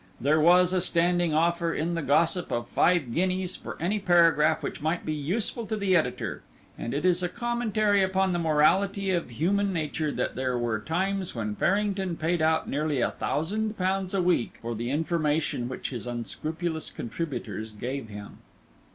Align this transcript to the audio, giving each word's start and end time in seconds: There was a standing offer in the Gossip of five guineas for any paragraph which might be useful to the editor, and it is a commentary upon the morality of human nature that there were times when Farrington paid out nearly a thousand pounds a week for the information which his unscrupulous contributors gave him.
There 0.19 0.39
was 0.39 0.73
a 0.73 0.81
standing 0.81 1.31
offer 1.31 1.75
in 1.75 1.93
the 1.93 2.01
Gossip 2.01 2.51
of 2.51 2.67
five 2.67 3.13
guineas 3.13 3.55
for 3.55 3.77
any 3.79 3.99
paragraph 3.99 4.63
which 4.63 4.81
might 4.81 5.05
be 5.05 5.13
useful 5.13 5.67
to 5.67 5.77
the 5.77 5.95
editor, 5.95 6.41
and 6.75 6.91
it 6.91 7.05
is 7.05 7.21
a 7.21 7.29
commentary 7.29 8.01
upon 8.01 8.31
the 8.33 8.39
morality 8.39 9.11
of 9.11 9.29
human 9.29 9.71
nature 9.71 10.11
that 10.11 10.33
there 10.35 10.57
were 10.57 10.79
times 10.79 11.35
when 11.35 11.53
Farrington 11.55 12.17
paid 12.17 12.41
out 12.41 12.67
nearly 12.67 12.99
a 12.99 13.11
thousand 13.11 13.77
pounds 13.77 14.15
a 14.15 14.23
week 14.23 14.57
for 14.63 14.73
the 14.73 14.89
information 14.89 15.69
which 15.69 15.91
his 15.91 16.07
unscrupulous 16.07 16.89
contributors 16.89 17.71
gave 17.71 18.09
him. 18.09 18.39